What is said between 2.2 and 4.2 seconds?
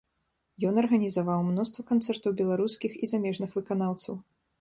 беларускіх і замежных выканаўцаў.